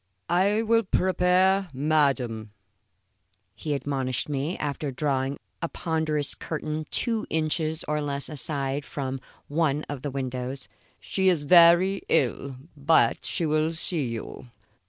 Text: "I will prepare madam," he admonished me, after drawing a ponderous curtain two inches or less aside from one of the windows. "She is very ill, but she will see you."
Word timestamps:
"I 0.31 0.63
will 0.63 0.81
prepare 0.81 1.69
madam," 1.73 2.53
he 3.53 3.75
admonished 3.75 4.27
me, 4.27 4.57
after 4.57 4.89
drawing 4.89 5.37
a 5.61 5.69
ponderous 5.69 6.33
curtain 6.33 6.87
two 6.89 7.27
inches 7.29 7.83
or 7.87 8.01
less 8.01 8.27
aside 8.27 8.83
from 8.83 9.21
one 9.47 9.83
of 9.83 10.01
the 10.01 10.09
windows. 10.09 10.67
"She 10.99 11.29
is 11.29 11.43
very 11.43 12.01
ill, 12.09 12.55
but 12.75 13.23
she 13.23 13.45
will 13.45 13.73
see 13.73 14.07
you." 14.07 14.47